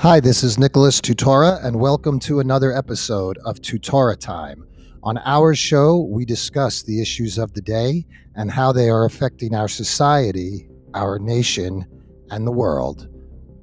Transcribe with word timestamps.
Hi, 0.00 0.18
this 0.18 0.42
is 0.42 0.58
Nicholas 0.58 0.98
Tutora, 0.98 1.62
and 1.62 1.78
welcome 1.78 2.18
to 2.20 2.40
another 2.40 2.74
episode 2.74 3.36
of 3.44 3.60
Tutora 3.60 4.18
Time. 4.18 4.66
On 5.02 5.18
our 5.26 5.54
show, 5.54 5.98
we 5.98 6.24
discuss 6.24 6.82
the 6.82 7.02
issues 7.02 7.36
of 7.36 7.52
the 7.52 7.60
day 7.60 8.06
and 8.34 8.50
how 8.50 8.72
they 8.72 8.88
are 8.88 9.04
affecting 9.04 9.54
our 9.54 9.68
society, 9.68 10.70
our 10.94 11.18
nation, 11.18 11.84
and 12.30 12.46
the 12.46 12.50
world. 12.50 13.10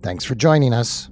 Thanks 0.04 0.24
for 0.24 0.36
joining 0.36 0.74
us. 0.74 1.10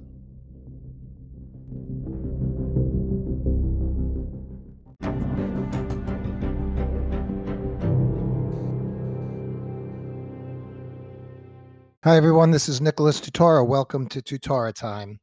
Hi, 12.06 12.16
everyone. 12.16 12.52
This 12.52 12.68
is 12.68 12.80
Nicholas 12.80 13.20
Tutora. 13.20 13.66
Welcome 13.66 14.06
to 14.10 14.22
Tutora 14.22 14.72
Time. 14.72 15.18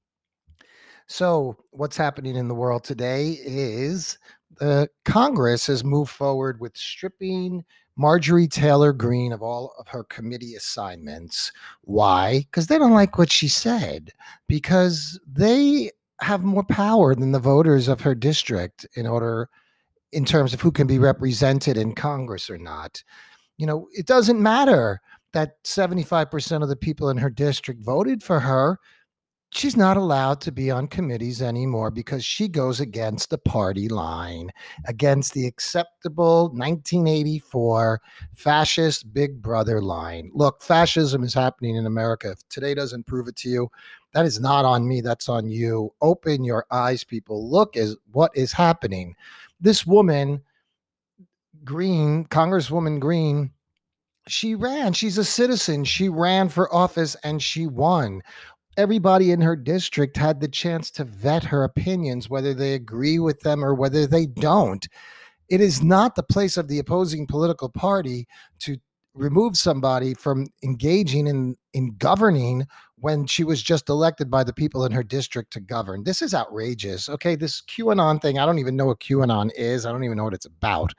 So, 1.07 1.55
what's 1.71 1.95
happening 1.95 2.35
in 2.35 2.49
the 2.49 2.53
world 2.53 2.83
today 2.83 3.37
is 3.41 4.17
the 4.59 4.89
Congress 5.05 5.65
has 5.67 5.85
moved 5.85 6.11
forward 6.11 6.59
with 6.59 6.75
stripping 6.75 7.63
Marjorie 7.95 8.49
Taylor 8.49 8.91
Greene 8.91 9.31
of 9.31 9.41
all 9.41 9.73
of 9.79 9.87
her 9.87 10.03
committee 10.03 10.55
assignments. 10.55 11.53
Why? 11.83 12.39
Because 12.39 12.67
they 12.67 12.77
don't 12.77 12.91
like 12.91 13.17
what 13.17 13.31
she 13.31 13.47
said, 13.47 14.11
because 14.49 15.17
they 15.25 15.89
have 16.19 16.43
more 16.43 16.65
power 16.65 17.15
than 17.15 17.31
the 17.31 17.39
voters 17.39 17.87
of 17.87 18.01
her 18.01 18.13
district 18.13 18.85
in 18.97 19.07
order 19.07 19.47
in 20.11 20.25
terms 20.25 20.53
of 20.53 20.59
who 20.59 20.69
can 20.69 20.87
be 20.87 20.99
represented 20.99 21.77
in 21.77 21.95
Congress 21.95 22.49
or 22.49 22.57
not. 22.57 23.01
You 23.55 23.67
know, 23.67 23.87
it 23.93 24.05
doesn't 24.05 24.43
matter 24.43 24.99
that 25.33 25.61
75% 25.63 26.63
of 26.63 26.69
the 26.69 26.75
people 26.75 27.09
in 27.09 27.17
her 27.17 27.29
district 27.29 27.83
voted 27.83 28.23
for 28.23 28.39
her, 28.39 28.79
she's 29.53 29.77
not 29.77 29.97
allowed 29.97 30.41
to 30.41 30.51
be 30.51 30.71
on 30.71 30.87
committees 30.87 31.41
anymore 31.41 31.91
because 31.91 32.25
she 32.25 32.47
goes 32.47 32.79
against 32.79 33.29
the 33.29 33.37
party 33.37 33.87
line, 33.87 34.51
against 34.85 35.33
the 35.33 35.45
acceptable 35.45 36.45
1984 36.49 38.01
fascist 38.35 39.13
big 39.13 39.41
brother 39.41 39.81
line. 39.81 40.31
Look, 40.33 40.61
fascism 40.61 41.23
is 41.23 41.33
happening 41.33 41.75
in 41.75 41.85
America. 41.85 42.31
If 42.31 42.47
today 42.49 42.73
doesn't 42.73 43.05
prove 43.05 43.27
it 43.27 43.35
to 43.37 43.49
you, 43.49 43.69
that 44.13 44.25
is 44.25 44.39
not 44.39 44.65
on 44.65 44.87
me, 44.87 45.01
that's 45.01 45.29
on 45.29 45.49
you. 45.49 45.93
Open 46.01 46.43
your 46.43 46.65
eyes, 46.71 47.03
people. 47.03 47.49
Look 47.49 47.75
is 47.75 47.95
what 48.11 48.31
is 48.35 48.53
happening. 48.53 49.15
This 49.59 49.85
woman, 49.85 50.41
Greene, 51.63 52.25
Congresswoman 52.25 52.99
Greene, 52.99 53.51
she 54.27 54.55
ran. 54.55 54.93
She's 54.93 55.17
a 55.17 55.23
citizen. 55.23 55.83
She 55.83 56.09
ran 56.09 56.49
for 56.49 56.73
office 56.73 57.15
and 57.23 57.41
she 57.41 57.67
won. 57.67 58.21
Everybody 58.77 59.31
in 59.31 59.41
her 59.41 59.55
district 59.55 60.17
had 60.17 60.39
the 60.39 60.47
chance 60.47 60.89
to 60.91 61.03
vet 61.03 61.43
her 61.43 61.63
opinions, 61.63 62.29
whether 62.29 62.53
they 62.53 62.73
agree 62.73 63.19
with 63.19 63.39
them 63.41 63.63
or 63.63 63.73
whether 63.73 64.07
they 64.07 64.25
don't. 64.25 64.87
It 65.49 65.61
is 65.61 65.83
not 65.83 66.15
the 66.15 66.23
place 66.23 66.57
of 66.57 66.67
the 66.67 66.79
opposing 66.79 67.27
political 67.27 67.69
party 67.69 68.27
to 68.59 68.77
remove 69.13 69.57
somebody 69.57 70.13
from 70.13 70.47
engaging 70.63 71.27
in 71.27 71.55
in 71.73 71.95
governing 71.97 72.67
when 73.03 73.25
she 73.25 73.43
was 73.43 73.61
just 73.61 73.89
elected 73.89 74.31
by 74.31 74.45
the 74.45 74.53
people 74.53 74.85
in 74.85 74.91
her 74.93 75.03
district 75.03 75.51
to 75.51 75.59
govern. 75.59 76.05
This 76.05 76.21
is 76.21 76.33
outrageous. 76.33 77.09
Okay, 77.09 77.35
this 77.35 77.61
QAnon 77.61 78.21
thing, 78.21 78.39
I 78.39 78.45
don't 78.45 78.59
even 78.59 78.77
know 78.77 78.85
what 78.85 79.01
QAnon 79.01 79.51
is. 79.57 79.85
I 79.85 79.91
don't 79.91 80.05
even 80.05 80.15
know 80.15 80.23
what 80.23 80.33
it's 80.33 80.45
about. 80.45 80.93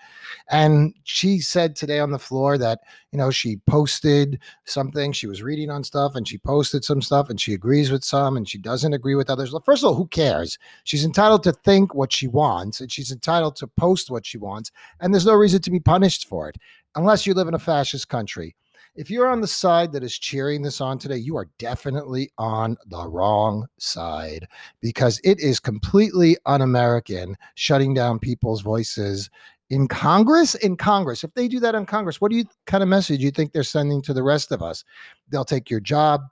And 0.50 0.94
she 1.04 1.38
said 1.38 1.74
today 1.74 2.00
on 2.00 2.10
the 2.10 2.18
floor 2.18 2.58
that, 2.58 2.80
you 3.10 3.16
know, 3.16 3.30
she 3.30 3.56
posted 3.66 4.38
something, 4.66 5.12
she 5.12 5.26
was 5.26 5.42
reading 5.42 5.70
on 5.70 5.82
stuff 5.82 6.14
and 6.14 6.28
she 6.28 6.36
posted 6.36 6.84
some 6.84 7.00
stuff 7.00 7.30
and 7.30 7.40
she 7.40 7.54
agrees 7.54 7.90
with 7.90 8.04
some 8.04 8.36
and 8.36 8.46
she 8.46 8.58
doesn't 8.58 8.92
agree 8.92 9.14
with 9.14 9.30
others. 9.30 9.50
Well, 9.50 9.62
first 9.64 9.82
of 9.82 9.88
all, 9.88 9.94
who 9.94 10.08
cares? 10.08 10.58
She's 10.82 11.06
entitled 11.06 11.42
to 11.44 11.52
think 11.52 11.94
what 11.94 12.12
she 12.12 12.26
wants 12.26 12.82
and 12.82 12.92
she's 12.92 13.12
entitled 13.12 13.56
to 13.56 13.66
post 13.66 14.10
what 14.10 14.26
she 14.26 14.36
wants. 14.36 14.70
And 15.00 15.14
there's 15.14 15.24
no 15.24 15.34
reason 15.34 15.62
to 15.62 15.70
be 15.70 15.80
punished 15.80 16.28
for 16.28 16.50
it 16.50 16.58
unless 16.96 17.26
you 17.26 17.34
live 17.34 17.48
in 17.48 17.54
a 17.54 17.58
fascist 17.58 18.08
country 18.08 18.54
if 18.96 19.10
you're 19.10 19.26
on 19.26 19.40
the 19.40 19.46
side 19.46 19.92
that 19.92 20.04
is 20.04 20.16
cheering 20.18 20.62
this 20.62 20.80
on 20.80 20.98
today, 20.98 21.16
you 21.16 21.36
are 21.36 21.48
definitely 21.58 22.30
on 22.38 22.76
the 22.86 23.08
wrong 23.08 23.66
side 23.76 24.46
because 24.80 25.20
it 25.24 25.40
is 25.40 25.58
completely 25.58 26.36
un 26.46 26.62
American 26.62 27.36
shutting 27.56 27.92
down 27.92 28.20
people's 28.20 28.62
voices 28.62 29.30
in 29.68 29.88
Congress. 29.88 30.54
In 30.56 30.76
Congress, 30.76 31.24
if 31.24 31.34
they 31.34 31.48
do 31.48 31.58
that 31.60 31.74
in 31.74 31.86
Congress, 31.86 32.20
what 32.20 32.30
do 32.30 32.36
you 32.36 32.44
kind 32.66 32.82
of 32.82 32.88
message 32.88 33.20
you 33.20 33.32
think 33.32 33.52
they're 33.52 33.64
sending 33.64 34.00
to 34.02 34.14
the 34.14 34.22
rest 34.22 34.52
of 34.52 34.62
us? 34.62 34.84
They'll 35.28 35.44
take 35.44 35.70
your 35.70 35.80
job, 35.80 36.22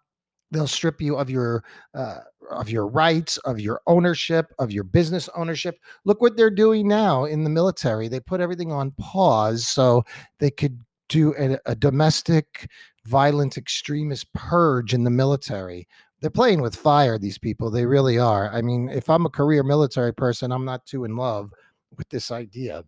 they'll 0.53 0.67
strip 0.67 1.01
you 1.01 1.17
of 1.17 1.31
your 1.31 1.65
uh, 1.95 2.19
of 2.51 2.69
your 2.69 2.87
rights 2.87 3.39
of 3.39 3.59
your 3.59 3.81
ownership 3.87 4.53
of 4.59 4.71
your 4.71 4.85
business 4.85 5.29
ownership. 5.35 5.79
Look 6.05 6.21
what 6.21 6.37
they're 6.37 6.51
doing 6.51 6.87
now 6.87 7.25
in 7.25 7.45
the 7.45 7.51
military 7.51 8.09
they 8.09 8.21
put 8.21 8.41
everything 8.41 8.71
on 8.71 8.93
pause 8.93 9.67
so 9.67 10.05
they 10.39 10.51
could 10.51 10.79
do 11.09 11.35
a, 11.39 11.59
a 11.67 11.75
domestic 11.75 12.69
violent 13.07 13.59
extremist 13.59 14.33
purge 14.35 14.95
in 14.95 15.05
the 15.05 15.11
military. 15.11 15.89
They're 16.21 16.31
playing 16.31 16.61
with 16.61 16.77
fire 16.77 17.19
these 17.19 17.39
people 17.39 17.71
they 17.71 17.87
really 17.87 18.19
are. 18.19 18.51
I 18.53 18.62
mean 18.62 18.89
if 18.91 19.09
i'm 19.09 19.27
a 19.27 19.31
career 19.31 19.62
military 19.62 20.12
person 20.15 20.53
i'm 20.53 20.65
not 20.65 20.87
too 20.87 21.05
in 21.05 21.17
love 21.17 21.51
with 21.97 22.09
this 22.11 22.31
idea. 22.31 22.85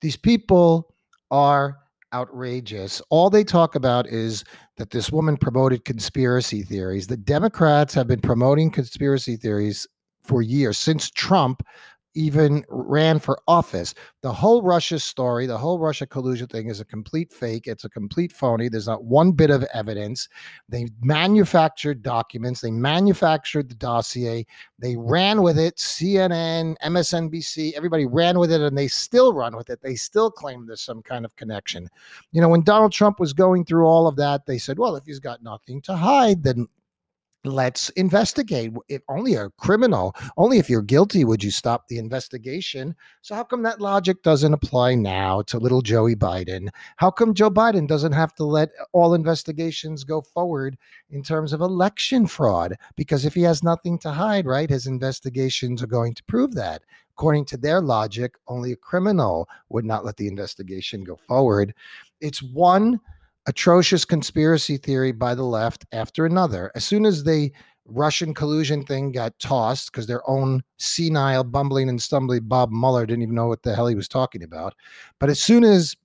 These 0.00 0.16
people 0.16 0.94
are 1.30 1.78
outrageous. 2.12 3.00
All 3.10 3.30
they 3.30 3.44
talk 3.44 3.74
about 3.74 4.06
is 4.06 4.44
that 4.76 4.90
this 4.90 5.10
woman 5.10 5.36
promoted 5.36 5.84
conspiracy 5.84 6.62
theories. 6.62 7.06
The 7.06 7.16
democrats 7.16 7.94
have 7.94 8.06
been 8.06 8.20
promoting 8.20 8.70
conspiracy 8.70 9.36
theories 9.36 9.86
for 10.22 10.42
years 10.42 10.78
since 10.78 11.10
trump 11.10 11.62
even 12.14 12.64
ran 12.68 13.18
for 13.18 13.40
office. 13.46 13.94
The 14.22 14.32
whole 14.32 14.62
Russia 14.62 14.98
story, 14.98 15.46
the 15.46 15.56
whole 15.56 15.78
Russia 15.78 16.06
collusion 16.06 16.48
thing 16.48 16.68
is 16.68 16.80
a 16.80 16.84
complete 16.84 17.32
fake. 17.32 17.66
It's 17.66 17.84
a 17.84 17.88
complete 17.88 18.32
phony. 18.32 18.68
There's 18.68 18.88
not 18.88 19.04
one 19.04 19.32
bit 19.32 19.50
of 19.50 19.64
evidence. 19.72 20.28
They 20.68 20.88
manufactured 21.02 22.02
documents, 22.02 22.60
they 22.60 22.70
manufactured 22.70 23.68
the 23.68 23.74
dossier, 23.74 24.46
they 24.78 24.96
ran 24.96 25.42
with 25.42 25.58
it. 25.58 25.76
CNN, 25.76 26.76
MSNBC, 26.84 27.72
everybody 27.74 28.06
ran 28.06 28.38
with 28.38 28.52
it 28.52 28.60
and 28.60 28.76
they 28.76 28.88
still 28.88 29.32
run 29.32 29.56
with 29.56 29.70
it. 29.70 29.80
They 29.82 29.94
still 29.94 30.30
claim 30.30 30.66
there's 30.66 30.80
some 30.80 31.02
kind 31.02 31.24
of 31.24 31.36
connection. 31.36 31.88
You 32.32 32.40
know, 32.40 32.48
when 32.48 32.62
Donald 32.62 32.92
Trump 32.92 33.20
was 33.20 33.32
going 33.32 33.64
through 33.64 33.86
all 33.86 34.06
of 34.06 34.16
that, 34.16 34.46
they 34.46 34.58
said, 34.58 34.78
well, 34.78 34.96
if 34.96 35.04
he's 35.04 35.20
got 35.20 35.42
nothing 35.42 35.80
to 35.82 35.96
hide, 35.96 36.42
then 36.42 36.66
let's 37.44 37.88
investigate 37.90 38.72
if 38.88 39.02
only 39.08 39.34
a 39.34 39.48
criminal 39.50 40.14
only 40.36 40.58
if 40.58 40.68
you're 40.68 40.82
guilty 40.82 41.24
would 41.24 41.42
you 41.42 41.50
stop 41.50 41.88
the 41.88 41.98
investigation. 41.98 42.94
So 43.22 43.34
how 43.34 43.44
come 43.44 43.62
that 43.62 43.80
logic 43.80 44.22
doesn't 44.22 44.52
apply 44.52 44.94
now 44.94 45.42
to 45.42 45.58
little 45.58 45.80
joey 45.80 46.14
biden? 46.14 46.68
How 46.96 47.10
come 47.10 47.32
joe 47.32 47.50
biden 47.50 47.86
doesn't 47.86 48.12
have 48.12 48.34
to 48.34 48.44
let 48.44 48.70
uh, 48.80 48.84
all 48.92 49.14
investigations 49.14 50.04
go 50.04 50.20
forward 50.20 50.76
in 51.10 51.22
terms 51.22 51.52
of 51.52 51.62
election 51.62 52.26
fraud? 52.26 52.76
Because 52.96 53.24
if 53.24 53.34
he 53.34 53.42
has 53.42 53.62
nothing 53.62 53.98
to 54.00 54.10
hide 54.10 54.46
right 54.46 54.68
his 54.68 54.86
investigations 54.86 55.82
are 55.82 55.88
going 55.88 56.14
to 56.14 56.24
prove 56.24 56.54
that. 56.54 56.82
According 57.12 57.46
to 57.46 57.56
their 57.56 57.80
logic 57.80 58.34
only 58.48 58.72
a 58.72 58.76
criminal 58.76 59.48
would 59.70 59.84
not 59.86 60.04
let 60.04 60.16
the 60.18 60.28
investigation 60.28 61.04
go 61.04 61.16
forward. 61.16 61.74
It's 62.20 62.42
one 62.42 63.00
atrocious 63.46 64.04
conspiracy 64.04 64.76
theory 64.76 65.12
by 65.12 65.34
the 65.34 65.44
left 65.44 65.86
after 65.92 66.26
another. 66.26 66.70
As 66.74 66.84
soon 66.84 67.06
as 67.06 67.24
the 67.24 67.52
Russian 67.86 68.34
collusion 68.34 68.84
thing 68.84 69.12
got 69.12 69.38
tossed 69.38 69.90
because 69.90 70.06
their 70.06 70.28
own 70.28 70.62
senile, 70.78 71.44
bumbling, 71.44 71.88
and 71.88 72.00
stumbling 72.00 72.44
Bob 72.44 72.70
Mueller 72.70 73.06
didn't 73.06 73.22
even 73.22 73.34
know 73.34 73.48
what 73.48 73.62
the 73.62 73.74
hell 73.74 73.86
he 73.86 73.94
was 73.94 74.08
talking 74.08 74.42
about. 74.42 74.74
But 75.18 75.30
as 75.30 75.40
soon 75.40 75.64
as 75.64 75.96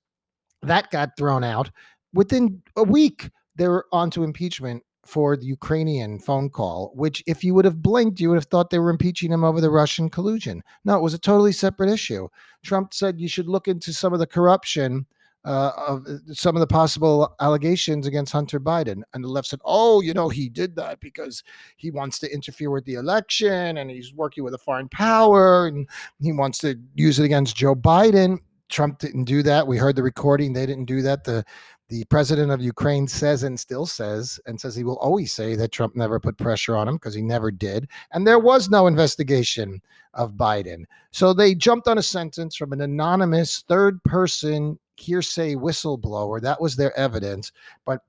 that 0.63 0.89
got 0.91 1.17
thrown 1.17 1.43
out, 1.43 1.69
within 2.13 2.61
a 2.75 2.83
week, 2.83 3.29
they 3.55 3.67
were 3.67 3.85
on 3.91 4.09
to 4.11 4.23
impeachment 4.23 4.83
for 5.05 5.37
the 5.37 5.45
Ukrainian 5.45 6.17
phone 6.17 6.49
call, 6.49 6.91
which, 6.95 7.23
if 7.27 7.43
you 7.43 7.53
would 7.53 7.65
have 7.65 7.81
blinked, 7.81 8.19
you 8.19 8.29
would 8.29 8.37
have 8.37 8.45
thought 8.45 8.71
they 8.71 8.79
were 8.79 8.89
impeaching 8.89 9.31
him 9.31 9.43
over 9.43 9.61
the 9.61 9.69
Russian 9.69 10.09
collusion. 10.09 10.63
No, 10.83 10.97
it 10.97 11.03
was 11.03 11.13
a 11.13 11.19
totally 11.19 11.51
separate 11.51 11.91
issue. 11.91 12.27
Trump 12.63 12.93
said 12.93 13.19
you 13.21 13.27
should 13.27 13.47
look 13.47 13.67
into 13.67 13.93
some 13.93 14.13
of 14.13 14.19
the 14.19 14.25
corruption 14.25 15.05
uh, 15.45 15.71
of 15.77 16.05
uh, 16.07 16.33
some 16.33 16.55
of 16.55 16.59
the 16.59 16.67
possible 16.67 17.35
allegations 17.39 18.07
against 18.07 18.33
Hunter 18.33 18.59
Biden. 18.59 19.03
And 19.13 19.23
the 19.23 19.29
left 19.29 19.47
said, 19.47 19.59
oh, 19.63 20.01
you 20.01 20.13
know, 20.13 20.27
he 20.27 20.49
did 20.49 20.75
that 20.75 20.99
because 20.99 21.43
he 21.77 21.91
wants 21.91 22.19
to 22.19 22.33
interfere 22.33 22.71
with 22.71 22.85
the 22.85 22.95
election 22.95 23.77
and 23.77 23.89
he's 23.89 24.13
working 24.13 24.43
with 24.43 24.55
a 24.55 24.59
foreign 24.59 24.89
power 24.89 25.67
and 25.67 25.87
he 26.19 26.31
wants 26.31 26.57
to 26.59 26.75
use 26.95 27.19
it 27.19 27.25
against 27.25 27.55
Joe 27.55 27.75
Biden. 27.75 28.39
Trump 28.69 28.97
didn't 28.97 29.25
do 29.25 29.43
that. 29.43 29.67
We 29.67 29.77
heard 29.77 29.95
the 29.95 30.03
recording. 30.03 30.51
They 30.51 30.65
didn't 30.65 30.85
do 30.85 31.03
that. 31.03 31.23
The 31.23 31.45
the 31.89 32.03
president 32.05 32.51
of 32.51 32.61
Ukraine 32.61 33.07
says 33.07 33.43
and 33.43 33.59
still 33.59 33.85
says 33.85 34.39
and 34.45 34.59
says 34.59 34.75
he 34.75 34.83
will 34.83 34.97
always 34.97 35.31
say 35.31 35.55
that 35.55 35.71
Trump 35.71 35.95
never 35.95 36.19
put 36.19 36.37
pressure 36.37 36.75
on 36.75 36.87
him 36.87 36.95
because 36.95 37.13
he 37.13 37.21
never 37.21 37.51
did. 37.51 37.87
And 38.11 38.25
there 38.25 38.39
was 38.39 38.69
no 38.69 38.87
investigation 38.87 39.81
of 40.13 40.33
Biden. 40.33 40.85
So 41.11 41.33
they 41.33 41.53
jumped 41.53 41.87
on 41.87 41.97
a 41.97 42.03
sentence 42.03 42.55
from 42.55 42.73
an 42.73 42.81
anonymous 42.81 43.63
third 43.67 44.03
person 44.03 44.79
hearsay 44.97 45.55
whistleblower. 45.55 46.41
That 46.41 46.59
was 46.59 46.75
their 46.75 46.97
evidence. 46.97 47.51
But 47.85 48.01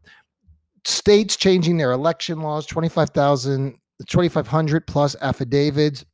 states 0.84 1.36
changing 1.36 1.76
their 1.76 1.92
election 1.92 2.40
laws, 2.40 2.66
25,000 2.66 3.78
2,500 4.04 4.86
plus 4.86 5.16
affidavits, 5.22 6.04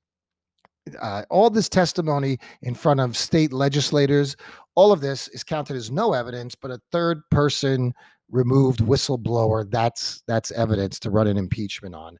uh, 1.00 1.22
all 1.30 1.50
this 1.50 1.68
testimony 1.68 2.38
in 2.62 2.74
front 2.74 3.00
of 3.00 3.16
state 3.16 3.52
legislators, 3.52 4.36
all 4.74 4.92
of 4.92 5.00
this 5.00 5.28
is 5.28 5.44
counted 5.44 5.76
as 5.76 5.90
no 5.90 6.12
evidence, 6.12 6.54
but 6.54 6.70
a 6.70 6.80
third 6.90 7.22
person 7.30 7.92
removed 8.30 8.80
whistleblower 8.80 9.70
that's 9.70 10.22
that's 10.26 10.50
evidence 10.52 10.98
to 10.98 11.10
run 11.10 11.26
an 11.26 11.36
impeachment 11.36 11.94
on. 11.94 12.18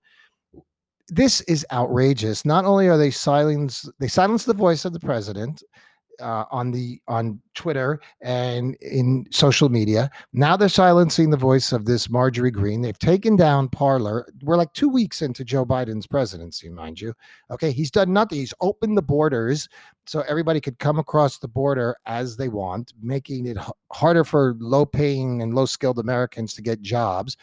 This 1.09 1.41
is 1.43 1.67
outrageous. 1.73 2.44
Not 2.44 2.64
only 2.64 2.88
are 2.88 2.99
they 2.99 3.11
silence 3.11 3.88
they 3.99 4.09
silence 4.09 4.44
the 4.44 4.55
voice 4.55 4.85
of 4.85 4.93
the 4.93 5.00
president 5.00 5.62
uh, 6.20 6.44
on 6.50 6.70
the 6.70 7.00
on 7.09 7.41
Twitter 7.55 8.00
and 8.20 8.75
in 8.76 9.26
social 9.31 9.69
media. 9.69 10.11
Now 10.32 10.56
they're 10.56 10.69
silencing 10.69 11.31
the 11.31 11.37
voice 11.37 11.73
of 11.73 11.85
this 11.85 12.09
Marjorie 12.09 12.50
Greene. 12.50 12.82
They've 12.82 12.99
taken 12.99 13.37
down 13.37 13.69
Parler. 13.69 14.26
We're 14.43 14.56
like 14.56 14.73
two 14.73 14.88
weeks 14.88 15.23
into 15.23 15.44
Joe 15.44 15.64
Biden's 15.64 16.06
presidency, 16.06 16.69
mind 16.69 17.00
you. 17.00 17.14
Okay, 17.50 17.73
he's 17.73 17.91
done 17.91 18.12
nothing. 18.12 18.38
He's 18.38 18.55
opened 18.61 18.97
the 18.97 19.03
borders 19.03 19.69
so 20.06 20.23
everybody 20.29 20.61
could 20.61 20.79
come 20.79 20.99
across 20.99 21.38
the 21.38 21.49
border 21.49 21.97
as 22.06 22.37
they 22.37 22.49
want, 22.49 22.93
making 23.00 23.47
it 23.47 23.56
h- 23.59 23.70
harder 23.93 24.25
for 24.25 24.56
low-paying 24.59 25.43
and 25.43 25.55
low-skilled 25.55 25.99
Americans 25.99 26.55
to 26.55 26.62
get 26.62 26.81
jobs. 26.81 27.37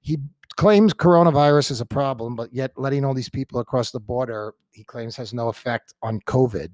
He 0.00 0.18
claims 0.56 0.92
coronavirus 0.92 1.70
is 1.70 1.80
a 1.80 1.86
problem, 1.86 2.36
but 2.36 2.52
yet 2.52 2.72
letting 2.76 3.04
all 3.04 3.14
these 3.14 3.30
people 3.30 3.60
across 3.60 3.90
the 3.90 4.00
border, 4.00 4.54
he 4.72 4.84
claims, 4.84 5.16
has 5.16 5.32
no 5.32 5.48
effect 5.48 5.94
on 6.02 6.20
COVID 6.20 6.68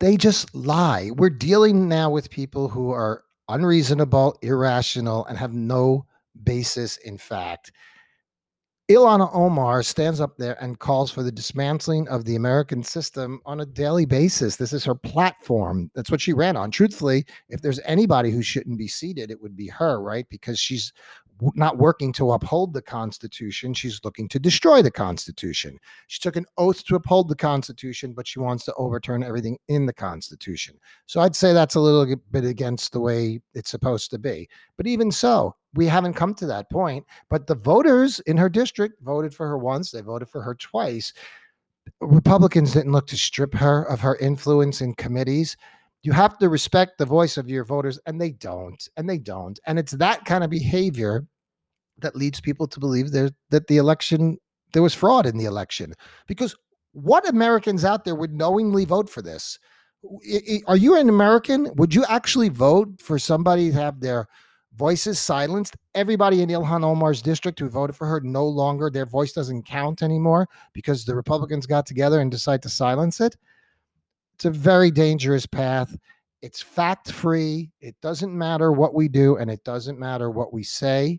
they 0.00 0.16
just 0.16 0.54
lie. 0.54 1.10
We're 1.16 1.30
dealing 1.30 1.88
now 1.88 2.10
with 2.10 2.30
people 2.30 2.68
who 2.68 2.90
are 2.90 3.24
unreasonable, 3.48 4.38
irrational, 4.42 5.24
and 5.26 5.38
have 5.38 5.52
no 5.52 6.06
basis 6.44 6.96
in 6.98 7.18
fact. 7.18 7.72
Ilhan 8.90 9.28
Omar 9.34 9.82
stands 9.82 10.18
up 10.18 10.38
there 10.38 10.56
and 10.62 10.78
calls 10.78 11.10
for 11.10 11.22
the 11.22 11.30
dismantling 11.30 12.08
of 12.08 12.24
the 12.24 12.36
American 12.36 12.82
system 12.82 13.38
on 13.44 13.60
a 13.60 13.66
daily 13.66 14.06
basis. 14.06 14.56
This 14.56 14.72
is 14.72 14.82
her 14.84 14.94
platform. 14.94 15.90
That's 15.94 16.10
what 16.10 16.22
she 16.22 16.32
ran 16.32 16.56
on. 16.56 16.70
Truthfully, 16.70 17.26
if 17.50 17.60
there's 17.60 17.80
anybody 17.84 18.30
who 18.30 18.40
shouldn't 18.40 18.78
be 18.78 18.88
seated, 18.88 19.30
it 19.30 19.42
would 19.42 19.54
be 19.54 19.68
her, 19.68 20.00
right? 20.00 20.26
Because 20.30 20.58
she's 20.58 20.94
not 21.54 21.78
working 21.78 22.12
to 22.14 22.32
uphold 22.32 22.72
the 22.72 22.82
Constitution. 22.82 23.74
She's 23.74 24.00
looking 24.04 24.28
to 24.28 24.38
destroy 24.38 24.82
the 24.82 24.90
Constitution. 24.90 25.78
She 26.06 26.20
took 26.20 26.36
an 26.36 26.46
oath 26.56 26.84
to 26.86 26.96
uphold 26.96 27.28
the 27.28 27.36
Constitution, 27.36 28.12
but 28.12 28.26
she 28.26 28.38
wants 28.38 28.64
to 28.64 28.74
overturn 28.74 29.22
everything 29.22 29.58
in 29.68 29.86
the 29.86 29.92
Constitution. 29.92 30.76
So 31.06 31.20
I'd 31.20 31.36
say 31.36 31.52
that's 31.52 31.76
a 31.76 31.80
little 31.80 32.16
bit 32.30 32.44
against 32.44 32.92
the 32.92 33.00
way 33.00 33.40
it's 33.54 33.70
supposed 33.70 34.10
to 34.10 34.18
be. 34.18 34.48
But 34.76 34.86
even 34.86 35.10
so, 35.10 35.54
we 35.74 35.86
haven't 35.86 36.14
come 36.14 36.34
to 36.34 36.46
that 36.46 36.70
point. 36.70 37.04
But 37.28 37.46
the 37.46 37.54
voters 37.54 38.20
in 38.20 38.36
her 38.36 38.48
district 38.48 39.02
voted 39.02 39.34
for 39.34 39.46
her 39.46 39.58
once, 39.58 39.90
they 39.90 40.00
voted 40.00 40.28
for 40.28 40.42
her 40.42 40.54
twice. 40.54 41.12
Republicans 42.00 42.72
didn't 42.72 42.92
look 42.92 43.06
to 43.06 43.16
strip 43.16 43.54
her 43.54 43.84
of 43.84 44.00
her 44.00 44.16
influence 44.16 44.80
in 44.80 44.94
committees 44.94 45.56
you 46.02 46.12
have 46.12 46.38
to 46.38 46.48
respect 46.48 46.98
the 46.98 47.06
voice 47.06 47.36
of 47.36 47.48
your 47.48 47.64
voters 47.64 47.98
and 48.06 48.20
they 48.20 48.30
don't 48.30 48.88
and 48.96 49.08
they 49.08 49.18
don't 49.18 49.58
and 49.66 49.78
it's 49.78 49.92
that 49.92 50.24
kind 50.24 50.44
of 50.44 50.50
behavior 50.50 51.26
that 51.98 52.14
leads 52.14 52.40
people 52.40 52.66
to 52.66 52.80
believe 52.80 53.10
there 53.10 53.30
that 53.50 53.66
the 53.66 53.76
election 53.76 54.38
there 54.72 54.82
was 54.82 54.94
fraud 54.94 55.26
in 55.26 55.36
the 55.36 55.44
election 55.44 55.92
because 56.26 56.54
what 56.92 57.28
americans 57.28 57.84
out 57.84 58.04
there 58.04 58.14
would 58.14 58.34
knowingly 58.34 58.84
vote 58.84 59.08
for 59.08 59.22
this? 59.22 59.58
Are 60.66 60.76
you 60.76 60.96
an 60.96 61.08
american? 61.08 61.70
Would 61.76 61.94
you 61.94 62.04
actually 62.06 62.48
vote 62.48 63.00
for 63.00 63.18
somebody 63.18 63.70
to 63.70 63.76
have 63.76 64.00
their 64.00 64.26
voices 64.74 65.18
silenced? 65.18 65.76
Everybody 65.94 66.42
in 66.42 66.48
ilhan 66.48 66.84
omar's 66.84 67.20
district 67.20 67.58
who 67.58 67.68
voted 67.68 67.96
for 67.96 68.06
her 68.06 68.20
no 68.20 68.46
longer 68.46 68.90
their 68.90 69.06
voice 69.06 69.32
doesn't 69.32 69.64
count 69.64 70.02
anymore 70.02 70.48
because 70.72 71.04
the 71.04 71.14
republicans 71.14 71.66
got 71.66 71.84
together 71.84 72.20
and 72.20 72.30
decided 72.30 72.62
to 72.62 72.68
silence 72.68 73.20
it 73.20 73.36
it's 74.38 74.44
a 74.44 74.50
very 74.50 74.92
dangerous 74.92 75.46
path. 75.46 75.96
It's 76.42 76.62
fact 76.62 77.10
free. 77.10 77.72
It 77.80 77.96
doesn't 78.00 78.32
matter 78.32 78.70
what 78.70 78.94
we 78.94 79.08
do 79.08 79.36
and 79.36 79.50
it 79.50 79.64
doesn't 79.64 79.98
matter 79.98 80.30
what 80.30 80.52
we 80.52 80.62
say. 80.62 81.18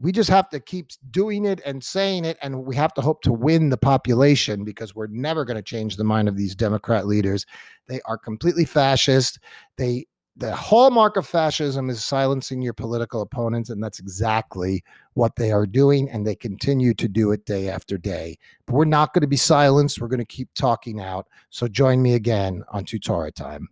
We 0.00 0.10
just 0.10 0.28
have 0.30 0.50
to 0.50 0.58
keep 0.58 0.88
doing 1.12 1.44
it 1.44 1.60
and 1.64 1.84
saying 1.84 2.24
it. 2.24 2.38
And 2.42 2.64
we 2.64 2.74
have 2.74 2.94
to 2.94 3.00
hope 3.00 3.22
to 3.22 3.32
win 3.32 3.70
the 3.70 3.76
population 3.76 4.64
because 4.64 4.92
we're 4.92 5.06
never 5.06 5.44
going 5.44 5.56
to 5.56 5.62
change 5.62 5.96
the 5.96 6.02
mind 6.02 6.26
of 6.26 6.36
these 6.36 6.56
Democrat 6.56 7.06
leaders. 7.06 7.46
They 7.86 8.00
are 8.06 8.18
completely 8.18 8.64
fascist. 8.64 9.38
They 9.78 10.06
the 10.36 10.54
hallmark 10.54 11.16
of 11.16 11.26
fascism 11.26 11.90
is 11.90 12.04
silencing 12.04 12.62
your 12.62 12.72
political 12.72 13.20
opponents, 13.22 13.70
and 13.70 13.82
that's 13.82 13.98
exactly 13.98 14.82
what 15.14 15.36
they 15.36 15.52
are 15.52 15.66
doing, 15.66 16.08
and 16.10 16.26
they 16.26 16.34
continue 16.34 16.94
to 16.94 17.08
do 17.08 17.32
it 17.32 17.44
day 17.44 17.68
after 17.68 17.98
day. 17.98 18.38
But 18.66 18.74
we're 18.74 18.84
not 18.86 19.12
going 19.12 19.22
to 19.22 19.28
be 19.28 19.36
silenced. 19.36 20.00
We're 20.00 20.08
going 20.08 20.20
to 20.20 20.24
keep 20.24 20.48
talking 20.54 21.00
out. 21.00 21.28
So 21.50 21.68
join 21.68 22.02
me 22.02 22.14
again 22.14 22.64
on 22.70 22.84
Tutora 22.84 23.32
Time. 23.32 23.68